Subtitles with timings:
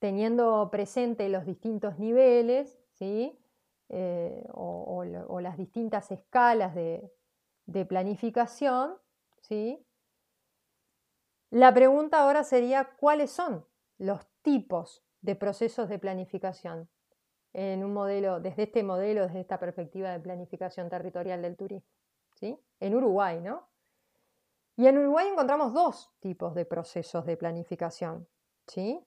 [0.00, 3.38] teniendo presente los distintos niveles, ¿sí?
[3.88, 5.04] Eh, o,
[5.40, 7.12] las distintas escalas de,
[7.66, 8.96] de planificación,
[9.40, 9.86] ¿sí?
[11.50, 13.64] La pregunta ahora sería, ¿cuáles son
[13.98, 16.88] los tipos de procesos de planificación
[17.52, 21.88] en un modelo, desde este modelo, desde esta perspectiva de planificación territorial del turismo?
[22.34, 22.58] ¿sí?
[22.78, 23.68] En Uruguay, ¿no?
[24.76, 28.26] Y en Uruguay encontramos dos tipos de procesos de planificación,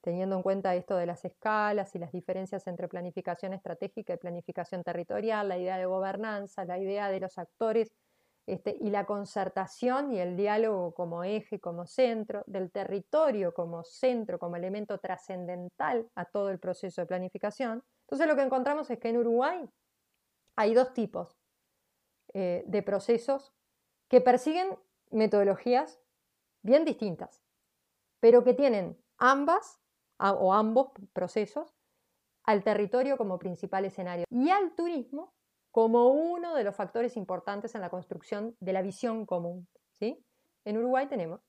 [0.00, 4.84] Teniendo en cuenta esto de las escalas y las diferencias entre planificación estratégica y planificación
[4.84, 7.92] territorial, la idea de gobernanza, la idea de los actores
[8.46, 14.38] este, y la concertación y el diálogo como eje, como centro, del territorio como centro,
[14.38, 17.82] como elemento trascendental a todo el proceso de planificación.
[18.02, 19.68] Entonces lo que encontramos es que en Uruguay
[20.56, 21.36] hay dos tipos
[22.32, 23.52] eh, de procesos
[24.08, 24.78] que persiguen
[25.10, 26.00] metodologías
[26.62, 27.42] bien distintas,
[28.20, 29.80] pero que tienen ambas
[30.18, 31.74] o ambos procesos
[32.44, 35.34] al territorio como principal escenario y al turismo
[35.70, 39.68] como uno de los factores importantes en la construcción de la visión común.
[39.92, 40.24] ¿sí?
[40.64, 41.40] En Uruguay tenemos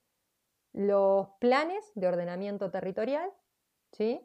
[0.74, 3.32] los planes de ordenamiento territorial,
[3.92, 4.22] ¿sí?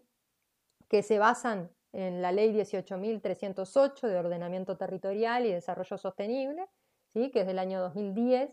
[0.89, 6.67] que se basan en la ley 18.308 de ordenamiento territorial y desarrollo sostenible,
[7.07, 7.31] ¿sí?
[7.31, 8.51] que es del año 2010,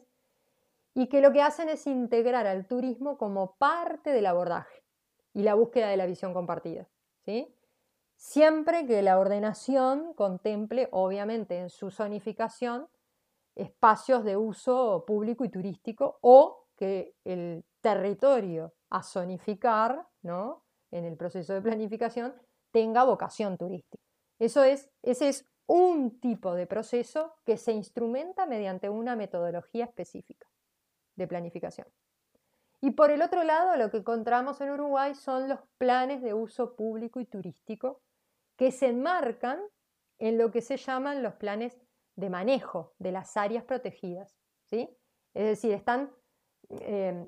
[0.94, 4.81] y que lo que hacen es integrar al turismo como parte del abordaje
[5.34, 6.88] y la búsqueda de la visión compartida.
[7.26, 7.54] ¿sí?
[8.22, 12.88] siempre que la ordenación contemple, obviamente, en su zonificación,
[13.56, 20.64] espacios de uso público y turístico o que el territorio a zonificar, ¿no?
[20.92, 22.36] en el proceso de planificación,
[22.70, 24.04] tenga vocación turística.
[24.38, 30.48] Eso es, ese es un tipo de proceso que se instrumenta mediante una metodología específica
[31.16, 31.88] de planificación.
[32.82, 36.76] Y por el otro lado, lo que encontramos en Uruguay son los planes de uso
[36.76, 38.02] público y turístico
[38.58, 39.62] que se enmarcan
[40.18, 41.80] en lo que se llaman los planes
[42.16, 44.36] de manejo de las áreas protegidas.
[44.66, 44.90] ¿sí?
[45.34, 46.12] Es decir, están
[46.70, 47.26] eh,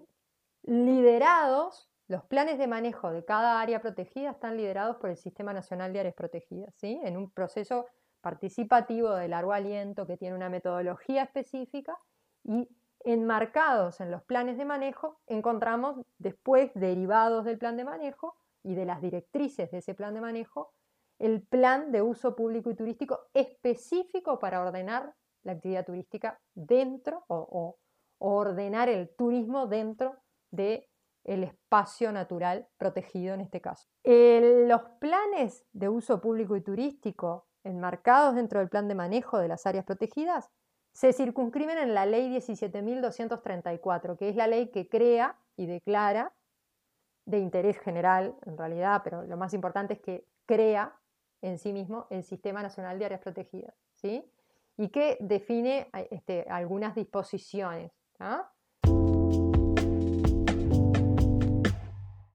[0.64, 5.94] liderados, los planes de manejo de cada área protegida están liderados por el Sistema Nacional
[5.94, 7.00] de Áreas Protegidas, ¿sí?
[7.04, 7.86] en un proceso
[8.22, 11.98] participativo de largo aliento que tiene una metodología específica
[12.44, 12.70] y
[13.06, 18.86] enmarcados en los planes de manejo encontramos después derivados del plan de manejo y de
[18.86, 20.72] las directrices de ese plan de manejo
[21.20, 27.78] el plan de uso público y turístico específico para ordenar la actividad turística dentro o,
[28.20, 30.16] ordenar el turismo dentro
[30.50, 30.88] del
[31.26, 33.88] el espacio natural protegido en este caso.
[34.04, 39.66] los planes de uso público y turístico enmarcados dentro del plan de manejo de las
[39.66, 40.52] áreas protegidas
[40.94, 46.32] se circunscriben en la ley 17.234, que es la ley que crea y declara
[47.26, 50.96] de interés general en realidad, pero lo más importante es que crea
[51.42, 54.24] en sí mismo el Sistema Nacional de Áreas Protegidas, ¿sí?
[54.78, 57.92] Y que define este, algunas disposiciones.